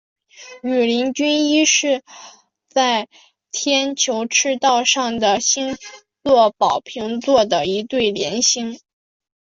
[0.63, 2.01] 羽林军一是
[2.67, 3.07] 在
[3.51, 5.77] 天球赤道上的星
[6.23, 8.79] 座宝瓶座的一对联星。